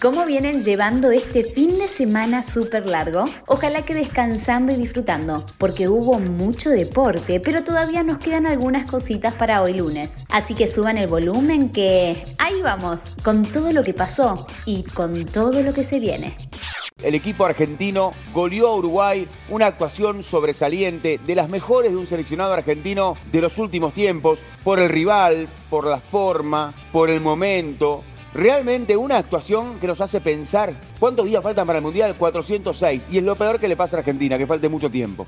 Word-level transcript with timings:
¿Cómo 0.00 0.24
vienen 0.26 0.60
llevando 0.60 1.10
este 1.10 1.42
fin 1.42 1.76
de 1.76 1.88
semana 1.88 2.44
súper 2.44 2.86
largo? 2.86 3.24
Ojalá 3.48 3.82
que 3.82 3.94
descansando 3.94 4.72
y 4.72 4.76
disfrutando, 4.76 5.44
porque 5.58 5.88
hubo 5.88 6.20
mucho 6.20 6.70
deporte, 6.70 7.40
pero 7.40 7.64
todavía 7.64 8.04
nos 8.04 8.18
quedan 8.18 8.46
algunas 8.46 8.84
cositas 8.84 9.34
para 9.34 9.60
hoy 9.60 9.74
lunes. 9.74 10.24
Así 10.28 10.54
que 10.54 10.68
suban 10.68 10.98
el 10.98 11.08
volumen 11.08 11.70
que 11.70 12.16
ahí 12.38 12.62
vamos, 12.62 13.12
con 13.24 13.42
todo 13.42 13.72
lo 13.72 13.82
que 13.82 13.92
pasó 13.92 14.46
y 14.64 14.84
con 14.84 15.24
todo 15.24 15.64
lo 15.64 15.74
que 15.74 15.82
se 15.82 15.98
viene. 15.98 16.36
El 17.02 17.16
equipo 17.16 17.44
argentino 17.44 18.12
goleó 18.32 18.68
a 18.68 18.76
Uruguay, 18.76 19.26
una 19.48 19.66
actuación 19.66 20.22
sobresaliente, 20.22 21.20
de 21.24 21.34
las 21.34 21.48
mejores 21.48 21.90
de 21.90 21.96
un 21.96 22.06
seleccionado 22.06 22.52
argentino 22.52 23.16
de 23.32 23.40
los 23.40 23.58
últimos 23.58 23.94
tiempos, 23.94 24.38
por 24.62 24.78
el 24.78 24.90
rival, 24.90 25.48
por 25.70 25.86
la 25.86 25.98
forma, 25.98 26.72
por 26.92 27.10
el 27.10 27.20
momento, 27.20 28.04
Realmente 28.34 28.96
una 28.96 29.16
actuación 29.16 29.80
que 29.80 29.86
nos 29.86 30.00
hace 30.00 30.20
pensar 30.20 30.74
cuántos 31.00 31.26
días 31.26 31.42
faltan 31.42 31.66
para 31.66 31.78
el 31.78 31.84
Mundial, 31.84 32.14
406, 32.14 33.02
y 33.10 33.18
es 33.18 33.24
lo 33.24 33.36
peor 33.36 33.58
que 33.58 33.68
le 33.68 33.76
pasa 33.76 33.96
a 33.96 34.00
Argentina, 34.00 34.36
que 34.36 34.46
falte 34.46 34.68
mucho 34.68 34.90
tiempo. 34.90 35.26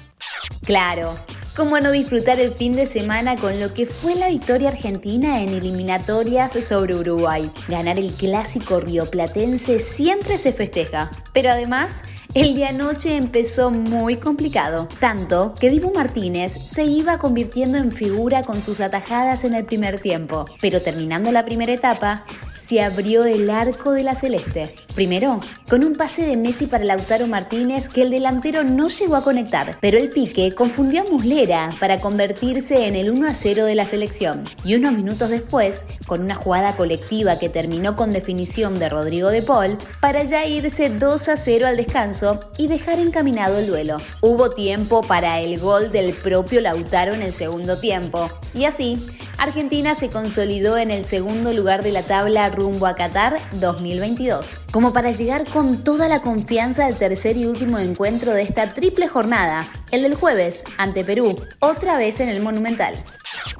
Claro, 0.65 1.15
¿Cómo 1.57 1.79
no 1.81 1.91
disfrutar 1.91 2.39
el 2.39 2.55
fin 2.55 2.77
de 2.77 2.87
semana 2.87 3.37
con 3.37 3.59
lo 3.59 3.75
que 3.75 3.85
fue 3.85 4.15
la 4.15 4.29
victoria 4.29 4.69
argentina 4.69 5.43
en 5.43 5.49
eliminatorias 5.49 6.53
sobre 6.65 6.95
Uruguay? 6.95 7.51
Ganar 7.69 7.99
el 7.99 8.13
clásico 8.13 8.79
rioplatense 8.79 9.81
siempre 9.81 10.39
se 10.39 10.53
festeja, 10.53 11.11
pero 11.35 11.51
además 11.51 12.03
el 12.35 12.55
día 12.55 12.71
noche 12.73 13.17
empezó 13.17 13.73
muy 13.73 14.17
complicado, 14.17 14.87
tanto 15.01 15.53
que 15.59 15.69
Dibu 15.69 15.93
Martínez 15.93 16.57
se 16.65 16.85
iba 16.85 17.19
convirtiendo 17.19 17.77
en 17.77 17.91
figura 17.91 18.45
con 18.45 18.61
sus 18.61 18.81
atajadas 18.81 19.43
en 19.43 19.55
el 19.55 19.65
primer 19.65 19.99
tiempo, 19.99 20.45
pero 20.61 20.81
terminando 20.81 21.33
la 21.33 21.45
primera 21.45 21.73
etapa, 21.73 22.25
se 22.71 22.81
abrió 22.81 23.25
el 23.25 23.51
arco 23.51 23.91
de 23.91 24.05
la 24.05 24.15
celeste. 24.15 24.73
Primero, 24.95 25.41
con 25.69 25.85
un 25.85 25.95
pase 25.95 26.27
de 26.27 26.37
Messi 26.37 26.67
para 26.67 26.85
Lautaro 26.85 27.27
Martínez 27.27 27.89
que 27.89 28.03
el 28.03 28.11
delantero 28.11 28.65
no 28.65 28.89
llegó 28.89 29.17
a 29.17 29.23
conectar, 29.23 29.77
pero 29.81 29.99
el 29.99 30.11
pique 30.11 30.53
confundió 30.55 31.03
a 31.03 31.11
Muslera 31.11 31.71
para 31.79 32.01
convertirse 32.01 32.87
en 32.87 32.97
el 32.97 33.11
1 33.11 33.29
a 33.29 33.35
0 33.35 33.65
de 33.65 33.75
la 33.75 33.87
selección. 33.87 34.45
Y 34.65 34.75
unos 34.75 34.93
minutos 34.93 35.31
después, 35.31 35.85
con 36.07 36.23
una 36.23 36.35
jugada 36.35 36.77
colectiva 36.77 37.39
que 37.39 37.49
terminó 37.49 37.97
con 37.97 38.13
definición 38.13 38.79
de 38.79 38.89
Rodrigo 38.89 39.31
de 39.31 39.43
Paul, 39.43 39.79
para 40.01 40.25
ya 40.25 40.45
irse 40.47 40.91
2 40.91 41.29
a 41.29 41.37
0 41.37 41.67
al 41.69 41.77
descanso 41.77 42.41
y 42.59 42.67
dejar 42.67 42.99
encaminado 42.99 43.59
el 43.59 43.69
duelo. 43.69 43.99
Hubo 44.21 44.51
tiempo 44.51 45.03
para 45.03 45.41
el 45.41 45.59
gol 45.61 45.93
del 45.93 46.13
propio 46.15 46.61
Lautaro 46.61 47.15
en 47.15 47.23
el 47.23 47.35
segundo 47.35 47.79
tiempo. 47.79 48.29
Y 48.55 48.65
así, 48.65 49.07
Argentina 49.41 49.95
se 49.95 50.11
consolidó 50.11 50.77
en 50.77 50.91
el 50.91 51.07
segundo 51.07 51.55
lugar 51.55 51.83
de 51.83 51.93
la 51.93 52.03
tabla 52.03 52.51
rumbo 52.51 52.87
a 52.87 52.95
Qatar 52.95 53.39
2022, 53.55 54.59
como 54.71 54.90
para 54.93 55.11
llegar 55.11 55.45
con 55.45 55.85
toda 55.85 56.09
la 56.09 56.23
confianza 56.23 56.87
al 56.87 56.97
tercer 56.97 57.37
y 57.37 57.47
último 57.47 57.79
encuentro 57.79 58.33
de 58.33 58.43
esta 58.43 58.69
triple 58.69 59.09
jornada, 59.09 59.67
el 59.91 60.03
del 60.03 60.15
jueves 60.15 60.63
ante 60.79 61.05
Perú, 61.05 61.37
otra 61.61 61.97
vez 61.97 62.21
en 62.21 62.29
el 62.29 62.43
Monumental. 62.43 62.95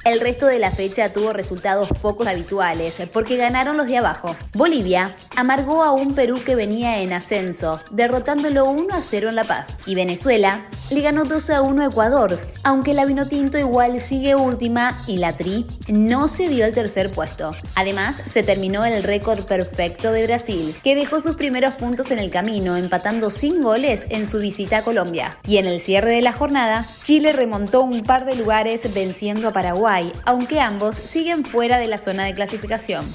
El 0.03 0.19
resto 0.19 0.47
de 0.47 0.57
la 0.57 0.71
fecha 0.71 1.13
tuvo 1.13 1.31
resultados 1.31 1.87
pocos 2.01 2.25
habituales 2.25 2.97
porque 3.13 3.37
ganaron 3.37 3.77
los 3.77 3.85
de 3.85 3.97
abajo. 3.97 4.35
Bolivia 4.53 5.15
amargó 5.35 5.83
a 5.83 5.91
un 5.91 6.15
Perú 6.15 6.41
que 6.43 6.55
venía 6.55 7.01
en 7.01 7.13
ascenso, 7.13 7.79
derrotándolo 7.91 8.65
1 8.65 8.95
a 8.95 9.01
0 9.03 9.29
en 9.29 9.35
La 9.35 9.43
Paz. 9.43 9.77
Y 9.85 9.93
Venezuela 9.93 10.65
le 10.89 11.01
ganó 11.01 11.23
2 11.23 11.49
a 11.51 11.61
1 11.61 11.83
a 11.83 11.85
Ecuador, 11.85 12.39
aunque 12.63 12.95
la 12.95 13.05
Vinotinto 13.05 13.59
igual 13.59 13.99
sigue 13.99 14.33
última 14.33 15.03
y 15.07 15.17
la 15.17 15.37
Tri 15.37 15.67
no 15.87 16.27
se 16.27 16.49
dio 16.49 16.65
el 16.65 16.73
tercer 16.73 17.11
puesto. 17.11 17.51
Además, 17.75 18.23
se 18.25 18.41
terminó 18.41 18.83
el 18.83 19.03
récord 19.03 19.45
perfecto 19.45 20.11
de 20.11 20.25
Brasil, 20.25 20.75
que 20.83 20.95
dejó 20.95 21.21
sus 21.21 21.35
primeros 21.35 21.75
puntos 21.75 22.09
en 22.09 22.17
el 22.17 22.31
camino, 22.31 22.75
empatando 22.75 23.29
sin 23.29 23.61
goles 23.61 24.07
en 24.09 24.25
su 24.25 24.39
visita 24.39 24.77
a 24.77 24.83
Colombia. 24.83 25.37
Y 25.47 25.57
en 25.57 25.67
el 25.67 25.79
cierre 25.79 26.11
de 26.15 26.21
la 26.21 26.33
jornada, 26.33 26.87
Chile 27.03 27.33
remontó 27.33 27.83
un 27.83 28.03
par 28.03 28.25
de 28.25 28.35
lugares 28.35 28.91
venciendo 28.93 29.47
a 29.47 29.53
Paraguay, 29.53 29.90
aunque 30.25 30.59
ambos 30.59 30.95
siguen 30.95 31.43
fuera 31.43 31.77
de 31.77 31.87
la 31.87 31.97
zona 31.97 32.25
de 32.25 32.33
clasificación. 32.33 33.13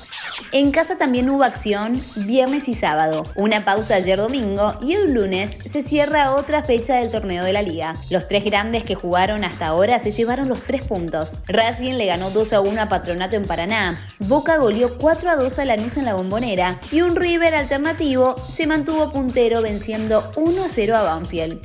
En 0.52 0.70
casa 0.70 0.98
también 0.98 1.30
hubo 1.30 1.42
acción 1.42 2.02
viernes 2.14 2.68
y 2.68 2.74
sábado, 2.74 3.24
una 3.34 3.64
pausa 3.64 3.94
ayer 3.94 4.18
domingo 4.18 4.74
y 4.82 4.92
el 4.92 5.12
lunes 5.12 5.58
se 5.64 5.82
cierra 5.82 6.34
otra 6.34 6.62
fecha 6.62 6.96
del 6.96 7.10
torneo 7.10 7.44
de 7.44 7.52
la 7.52 7.62
liga. 7.62 7.94
Los 8.10 8.28
tres 8.28 8.44
grandes 8.44 8.84
que 8.84 8.94
jugaron 8.94 9.44
hasta 9.44 9.68
ahora 9.68 9.98
se 9.98 10.10
llevaron 10.10 10.48
los 10.48 10.62
tres 10.62 10.82
puntos. 10.82 11.38
Racing 11.46 11.94
le 11.94 12.06
ganó 12.06 12.30
2 12.30 12.52
a 12.52 12.60
1 12.60 12.82
a 12.82 12.88
Patronato 12.88 13.36
en 13.36 13.46
Paraná, 13.46 13.98
Boca 14.18 14.58
goleó 14.58 14.98
4 14.98 15.30
a 15.30 15.36
2 15.36 15.58
a 15.58 15.64
Lanús 15.64 15.96
en 15.96 16.04
la 16.04 16.14
Bombonera 16.14 16.80
y 16.92 17.00
un 17.00 17.16
River 17.16 17.54
alternativo 17.54 18.36
se 18.48 18.66
mantuvo 18.66 19.10
puntero 19.10 19.62
venciendo 19.62 20.30
1 20.36 20.64
a 20.64 20.68
0 20.68 20.96
a 20.96 21.02
Banfield. 21.02 21.60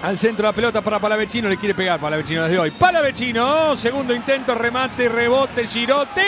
Al 0.00 0.16
centro 0.16 0.46
la 0.46 0.52
pelota 0.52 0.80
para 0.80 1.00
Palavecino, 1.00 1.48
le 1.48 1.56
quiere 1.56 1.74
pegar 1.74 1.98
Palavecino 1.98 2.44
desde 2.44 2.58
hoy. 2.58 2.70
Palavecino, 2.70 3.74
segundo 3.76 4.14
intento, 4.14 4.54
remate, 4.54 5.08
rebote, 5.08 5.66
girote. 5.66 6.22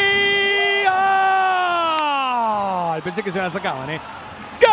Pensé 3.05 3.23
que 3.23 3.31
se 3.33 3.39
la 3.39 3.51
sacaban, 3.51 3.89
¿eh? 3.89 4.01
¡Gol! 4.61 4.69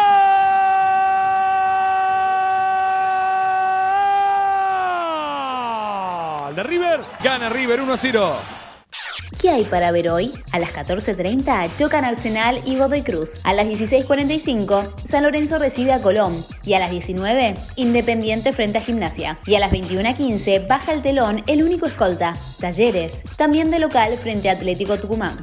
De 6.56 6.63
River, 6.63 7.06
gana 7.24 7.50
River 7.50 7.81
1 7.81 7.94
a 7.94 7.97
0. 7.97 8.56
¿Qué 9.47 9.53
hay 9.53 9.63
para 9.63 9.94
ver 9.94 10.09
hoy? 10.09 10.34
A 10.52 10.59
las 10.59 10.74
14.30 10.74 11.74
chocan 11.78 12.03
Arsenal 12.03 12.59
y 12.66 12.75
Godoy 12.75 13.02
Cruz. 13.02 13.40
A 13.44 13.53
las 13.53 13.66
16.45 13.66 14.90
San 15.06 15.24
Lorenzo 15.24 15.58
recibe 15.58 15.94
a 15.94 16.02
Colón. 16.02 16.46
Y 16.63 16.74
a 16.74 16.80
las 16.80 16.91
19 16.91 17.53
Independiente 17.78 18.52
frente 18.52 18.80
a 18.80 18.81
Gimnasia. 18.81 19.40
Y 19.46 19.56
a 19.56 19.62
las 19.62 19.72
21.15 19.72 20.68
baja 20.68 20.91
el 20.91 21.02
telón 21.02 21.46
el 21.47 21.63
único 21.63 21.86
escolta, 21.86 22.36
Talleres, 22.59 23.24
también 23.38 23.72
de 23.72 23.80
local 23.80 24.18
frente 24.18 24.50
a 24.50 24.52
Atlético 24.52 24.97
Tucumán. 24.97 25.38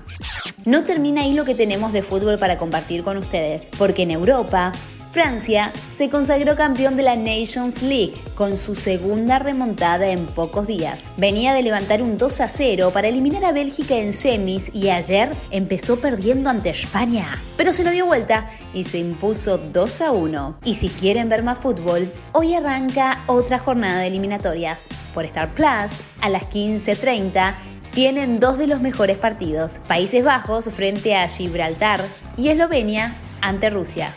No 0.67 0.85
termina 0.85 1.23
ahí 1.23 1.33
lo 1.33 1.47
que 1.47 1.55
tenemos 1.55 1.95
de 1.95 2.03
fútbol 2.03 2.39
para 2.39 2.59
compartir 2.59 3.05
con 3.05 3.17
ustedes, 3.17 3.71
porque 3.79 4.03
en 4.03 4.11
Europa 4.11 4.73
Francia 5.15 5.73
se 5.97 6.11
consagró 6.11 6.57
campeón 6.57 6.97
de 6.97 7.05
la 7.05 7.15
Nations 7.15 7.83
League 7.83 8.15
con 8.35 8.59
su 8.59 8.75
segunda 8.75 9.39
remontada 9.39 10.09
en 10.09 10.27
pocos 10.27 10.67
días. 10.67 11.05
Venía 11.17 11.55
de 11.55 11.63
levantar 11.63 12.03
un 12.03 12.19
2 12.19 12.41
a 12.41 12.49
0 12.49 12.91
para 12.93 13.07
eliminar 13.07 13.45
a 13.45 13.53
Bélgica 13.53 13.95
en 13.95 14.13
semis 14.13 14.73
y 14.75 14.89
ayer 14.91 15.31
empezó 15.53 16.01
perdiendo 16.01 16.51
ante 16.51 16.71
España, 16.71 17.41
pero 17.57 17.73
se 17.73 17.85
lo 17.85 17.93
dio 17.93 18.07
vuelta 18.07 18.49
y 18.73 18.83
se 18.83 18.99
impuso 18.99 19.59
2 19.59 20.01
a 20.01 20.11
1. 20.11 20.59
Y 20.65 20.75
si 20.75 20.89
quieren 20.89 21.29
ver 21.29 21.45
más 21.45 21.61
fútbol, 21.61 22.13
hoy 22.33 22.55
arranca 22.55 23.23
otra 23.29 23.61
jornada 23.61 24.01
de 24.01 24.09
eliminatorias. 24.09 24.89
Por 25.15 25.27
Star 25.27 25.55
Plus, 25.55 26.01
a 26.23 26.29
las 26.29 26.51
15.30 26.51 27.55
tienen 27.93 28.41
dos 28.41 28.59
de 28.59 28.67
los 28.67 28.81
mejores 28.81 29.17
partidos, 29.17 29.75
Países 29.87 30.25
Bajos 30.25 30.65
frente 30.71 31.15
a 31.15 31.29
Gibraltar 31.29 32.01
y 32.37 32.49
Eslovenia 32.49 33.15
ante 33.45 33.71
Rusia. 33.71 34.15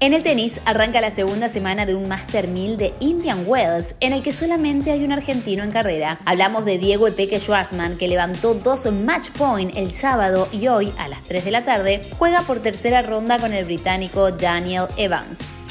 En 0.00 0.14
el 0.14 0.24
tenis 0.24 0.60
arranca 0.64 1.00
la 1.00 1.12
segunda 1.12 1.48
semana 1.48 1.86
de 1.86 1.94
un 1.94 2.08
Master 2.08 2.48
1000 2.48 2.76
de 2.76 2.94
Indian 2.98 3.44
Wells, 3.46 3.94
en 4.00 4.12
el 4.12 4.22
que 4.22 4.32
solamente 4.32 4.90
hay 4.90 5.04
un 5.04 5.12
argentino 5.12 5.62
en 5.62 5.70
carrera. 5.70 6.18
Hablamos 6.24 6.64
de 6.64 6.78
Diego 6.78 7.06
El 7.06 7.14
Peque 7.14 7.38
Schwarzman, 7.38 7.98
que 7.98 8.08
levantó 8.08 8.54
dos 8.54 8.90
match 8.90 9.30
point 9.30 9.72
el 9.76 9.92
sábado 9.92 10.48
y 10.50 10.66
hoy, 10.66 10.92
a 10.98 11.06
las 11.06 11.22
3 11.22 11.44
de 11.44 11.50
la 11.52 11.64
tarde, 11.64 12.08
juega 12.18 12.42
por 12.42 12.60
tercera 12.60 13.02
ronda 13.02 13.38
con 13.38 13.52
el 13.52 13.64
británico 13.64 14.32
Daniel 14.32 14.86
Evans. 14.96 15.61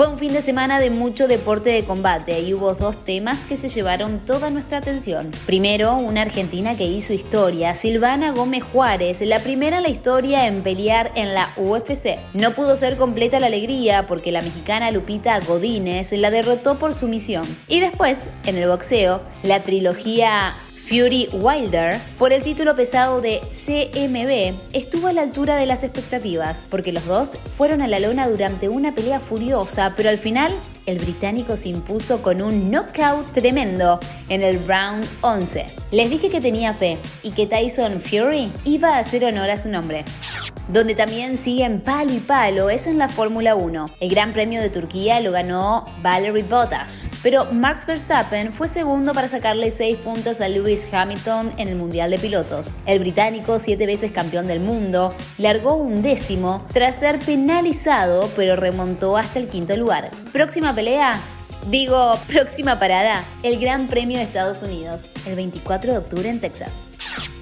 Fue 0.00 0.08
un 0.08 0.18
fin 0.18 0.32
de 0.32 0.40
semana 0.40 0.80
de 0.80 0.88
mucho 0.88 1.28
deporte 1.28 1.68
de 1.68 1.84
combate 1.84 2.40
y 2.40 2.54
hubo 2.54 2.74
dos 2.74 3.04
temas 3.04 3.44
que 3.44 3.58
se 3.58 3.68
llevaron 3.68 4.24
toda 4.24 4.48
nuestra 4.48 4.78
atención. 4.78 5.30
Primero, 5.44 5.94
una 5.96 6.22
argentina 6.22 6.74
que 6.74 6.86
hizo 6.86 7.12
historia, 7.12 7.74
Silvana 7.74 8.30
Gómez 8.30 8.62
Juárez, 8.62 9.20
la 9.20 9.40
primera 9.40 9.76
en 9.76 9.82
la 9.82 9.90
historia 9.90 10.46
en 10.46 10.62
pelear 10.62 11.12
en 11.16 11.34
la 11.34 11.50
UFC. 11.58 12.18
No 12.32 12.52
pudo 12.52 12.76
ser 12.76 12.96
completa 12.96 13.40
la 13.40 13.48
alegría 13.48 14.06
porque 14.06 14.32
la 14.32 14.40
mexicana 14.40 14.90
Lupita 14.90 15.38
Godínez 15.40 16.12
la 16.12 16.30
derrotó 16.30 16.78
por 16.78 16.94
sumisión. 16.94 17.44
Y 17.68 17.80
después, 17.80 18.30
en 18.46 18.56
el 18.56 18.70
boxeo, 18.70 19.20
la 19.42 19.60
trilogía 19.60 20.54
Fury 20.88 21.28
Wilder, 21.32 22.00
por 22.18 22.32
el 22.32 22.42
título 22.42 22.74
pesado 22.74 23.20
de 23.20 23.40
CMB, 23.50 24.74
estuvo 24.76 25.06
a 25.06 25.12
la 25.12 25.22
altura 25.22 25.56
de 25.56 25.66
las 25.66 25.84
expectativas, 25.84 26.66
porque 26.68 26.90
los 26.92 27.06
dos 27.06 27.38
fueron 27.56 27.80
a 27.80 27.86
la 27.86 28.00
lona 28.00 28.28
durante 28.28 28.68
una 28.68 28.94
pelea 28.94 29.20
furiosa, 29.20 29.94
pero 29.96 30.08
al 30.08 30.18
final 30.18 30.52
el 30.90 30.98
británico 30.98 31.56
se 31.56 31.68
impuso 31.68 32.22
con 32.22 32.42
un 32.42 32.70
knockout 32.70 33.32
tremendo 33.32 34.00
en 34.28 34.42
el 34.42 34.64
round 34.66 35.06
11. 35.22 35.66
Les 35.90 36.10
dije 36.10 36.30
que 36.30 36.40
tenía 36.40 36.74
fe 36.74 36.98
y 37.22 37.30
que 37.30 37.46
Tyson 37.46 38.00
Fury 38.00 38.52
iba 38.64 38.96
a 38.96 38.98
hacer 38.98 39.24
honor 39.24 39.50
a 39.50 39.56
su 39.56 39.68
nombre. 39.68 40.04
Donde 40.68 40.94
también 40.94 41.36
siguen 41.36 41.80
palo 41.80 42.12
y 42.12 42.20
palo 42.20 42.70
es 42.70 42.86
en 42.86 42.96
la 42.96 43.08
Fórmula 43.08 43.56
1. 43.56 43.96
El 43.98 44.10
Gran 44.10 44.32
Premio 44.32 44.60
de 44.60 44.70
Turquía 44.70 45.18
lo 45.18 45.32
ganó 45.32 45.84
Valerie 46.00 46.44
Bottas, 46.44 47.10
pero 47.24 47.50
Max 47.50 47.86
Verstappen 47.86 48.52
fue 48.52 48.68
segundo 48.68 49.12
para 49.12 49.26
sacarle 49.26 49.72
6 49.72 49.98
puntos 49.98 50.40
a 50.40 50.48
Lewis 50.48 50.86
Hamilton 50.92 51.52
en 51.56 51.66
el 51.66 51.74
Mundial 51.74 52.12
de 52.12 52.20
Pilotos. 52.20 52.68
El 52.86 53.00
británico, 53.00 53.58
siete 53.58 53.86
veces 53.86 54.12
campeón 54.12 54.46
del 54.46 54.60
mundo, 54.60 55.14
largó 55.38 55.74
un 55.74 56.02
décimo 56.02 56.64
tras 56.72 56.96
ser 56.96 57.18
penalizado, 57.18 58.30
pero 58.36 58.54
remontó 58.54 59.16
hasta 59.16 59.40
el 59.40 59.48
quinto 59.48 59.76
lugar. 59.76 60.10
Próxima 60.32 60.72
Digo, 61.68 62.18
próxima 62.28 62.78
parada, 62.78 63.22
el 63.42 63.58
Gran 63.58 63.88
Premio 63.88 64.16
de 64.16 64.24
Estados 64.24 64.62
Unidos, 64.62 65.10
el 65.26 65.34
24 65.34 65.92
de 65.92 65.98
octubre 65.98 66.28
en 66.28 66.40
Texas. 66.40 66.72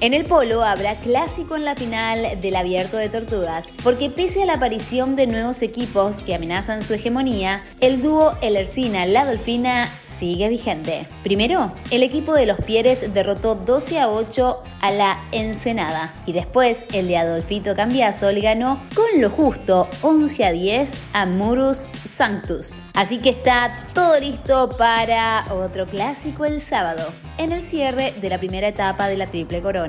En 0.01 0.15
el 0.15 0.27
polo 0.27 0.63
habrá 0.63 0.95
clásico 0.95 1.57
en 1.57 1.65
la 1.65 1.75
final 1.75 2.41
del 2.41 2.55
Abierto 2.55 2.97
de 2.97 3.09
Tortugas, 3.09 3.67
porque 3.83 4.11
pese 4.11 4.45
a 4.45 4.47
la 4.47 4.55
aparición 4.55 5.17
de 5.17 5.27
nuevos 5.27 5.61
equipos 5.61 6.23
que 6.23 6.37
amenazan 6.37 6.85
su 6.85 6.95
hegemonía, 6.95 7.65
el 7.81 8.01
dúo 8.01 8.33
El 8.41 8.57
Ercina-La 8.57 9.27
Dolfina 9.27 9.89
sigue 10.05 10.49
vigente. 10.49 11.09
Primero, 11.25 11.73
el 11.91 12.05
equipo 12.05 12.35
de 12.35 12.47
los 12.47 12.59
Pieres 12.59 13.13
derrotó 13.13 13.57
12 13.57 13.99
a 13.99 14.09
8 14.09 14.63
a 14.81 14.91
la 14.93 15.19
Ensenada 15.33 16.15
y 16.27 16.33
después 16.33 16.85
el 16.93 17.09
de 17.09 17.17
Adolfito 17.17 17.75
Cambiaso 17.75 18.31
le 18.31 18.41
ganó 18.41 18.81
con 18.95 19.21
lo 19.21 19.31
justo 19.31 19.89
11 20.03 20.45
a 20.45 20.53
10 20.53 20.97
a 21.13 21.27
Murus 21.27 21.89
Sanctus. 22.05 22.83
Así 22.95 23.19
que 23.19 23.31
está 23.31 23.89
todo 23.95 24.21
listo 24.21 24.69
para 24.79 25.45
otro 25.53 25.87
clásico 25.87 26.45
el 26.45 26.61
sábado, 26.61 27.13
en 27.37 27.51
el 27.51 27.63
cierre 27.63 28.15
de 28.21 28.29
la 28.29 28.39
primera 28.39 28.69
etapa 28.69 29.09
de 29.09 29.17
la 29.17 29.27
Triple 29.27 29.61
Corona. 29.61 29.88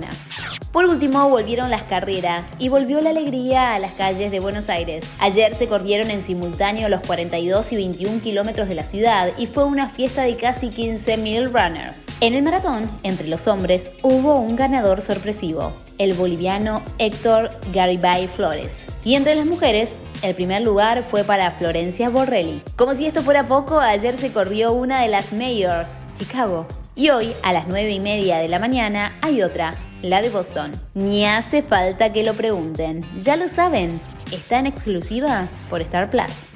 Por 0.71 0.85
último, 0.85 1.27
volvieron 1.29 1.71
las 1.71 1.81
carreras 1.83 2.51
y 2.59 2.69
volvió 2.69 3.01
la 3.01 3.09
alegría 3.09 3.73
a 3.73 3.79
las 3.79 3.93
calles 3.93 4.29
de 4.29 4.39
Buenos 4.39 4.69
Aires. 4.69 5.03
Ayer 5.17 5.55
se 5.55 5.67
corrieron 5.67 6.11
en 6.11 6.21
simultáneo 6.21 6.89
los 6.89 7.01
42 7.01 7.71
y 7.71 7.75
21 7.75 8.21
kilómetros 8.21 8.69
de 8.69 8.75
la 8.75 8.83
ciudad 8.83 9.31
y 9.39 9.47
fue 9.47 9.63
una 9.63 9.89
fiesta 9.89 10.21
de 10.21 10.37
casi 10.37 10.69
15.000 10.69 11.51
runners. 11.51 12.05
En 12.21 12.35
el 12.35 12.43
maratón, 12.43 12.89
entre 13.01 13.27
los 13.27 13.47
hombres, 13.47 13.91
hubo 14.03 14.39
un 14.39 14.55
ganador 14.55 15.01
sorpresivo, 15.01 15.73
el 15.97 16.13
boliviano 16.13 16.83
Héctor 16.99 17.51
Garibay 17.73 18.27
Flores. 18.27 18.93
Y 19.03 19.15
entre 19.15 19.33
las 19.33 19.47
mujeres, 19.47 20.05
el 20.21 20.35
primer 20.35 20.61
lugar 20.61 21.03
fue 21.03 21.23
para 21.23 21.51
Florencia 21.53 22.09
Borrelli. 22.09 22.61
Como 22.75 22.93
si 22.93 23.07
esto 23.07 23.23
fuera 23.23 23.47
poco, 23.47 23.79
ayer 23.79 24.17
se 24.17 24.31
corrió 24.31 24.71
una 24.73 25.01
de 25.01 25.07
las 25.07 25.33
mayors, 25.33 25.97
Chicago. 26.13 26.67
Y 26.95 27.09
hoy, 27.09 27.33
a 27.43 27.53
las 27.53 27.67
9 27.67 27.91
y 27.91 27.99
media 27.99 28.37
de 28.37 28.49
la 28.49 28.59
mañana, 28.59 29.17
hay 29.21 29.41
otra, 29.41 29.73
la 30.01 30.21
de 30.21 30.29
Boston. 30.29 30.73
Ni 30.93 31.25
hace 31.25 31.63
falta 31.63 32.11
que 32.11 32.23
lo 32.23 32.33
pregunten, 32.33 33.05
ya 33.19 33.35
lo 33.35 33.47
saben, 33.47 33.99
está 34.31 34.59
en 34.59 34.67
exclusiva 34.67 35.47
por 35.69 35.81
Star 35.81 36.09
Plus. 36.09 36.47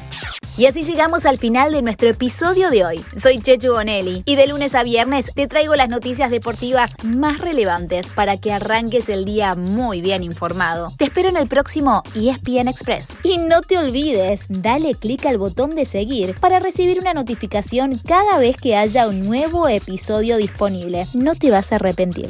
Y 0.55 0.67
así 0.67 0.83
llegamos 0.83 1.25
al 1.25 1.39
final 1.39 1.71
de 1.71 1.81
nuestro 1.81 2.09
episodio 2.09 2.69
de 2.69 2.85
hoy. 2.85 3.03
Soy 3.19 3.39
Chechu 3.39 3.71
Bonelli 3.71 4.21
y 4.23 4.35
de 4.35 4.45
lunes 4.45 4.75
a 4.75 4.83
viernes 4.83 5.31
te 5.33 5.47
traigo 5.47 5.75
las 5.75 5.89
noticias 5.89 6.29
deportivas 6.29 6.93
más 7.03 7.39
relevantes 7.39 8.05
para 8.09 8.37
que 8.37 8.53
arranques 8.53 9.09
el 9.09 9.25
día 9.25 9.55
muy 9.55 10.01
bien 10.01 10.21
informado. 10.21 10.93
Te 10.99 11.05
espero 11.05 11.29
en 11.29 11.37
el 11.37 11.47
próximo 11.47 12.03
ESPN 12.13 12.67
Express. 12.67 13.17
Y 13.23 13.39
no 13.39 13.61
te 13.61 13.79
olvides, 13.79 14.45
dale 14.47 14.93
clic 14.93 15.25
al 15.25 15.39
botón 15.39 15.71
de 15.71 15.85
seguir 15.85 16.35
para 16.39 16.59
recibir 16.59 16.99
una 16.99 17.15
notificación 17.15 17.99
cada 18.05 18.37
vez 18.37 18.55
que 18.55 18.75
haya 18.75 19.07
un 19.07 19.25
nuevo 19.25 19.67
episodio 19.67 20.37
disponible. 20.37 21.07
No 21.15 21.33
te 21.33 21.49
vas 21.49 21.71
a 21.71 21.77
arrepentir. 21.77 22.29